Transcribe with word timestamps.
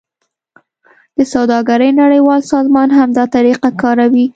د 1.17 1.19
سوداګرۍ 1.33 1.91
نړیوال 2.01 2.41
سازمان 2.51 2.89
هم 2.97 3.09
دا 3.17 3.25
طریقه 3.35 3.69
کاروي 3.81 4.25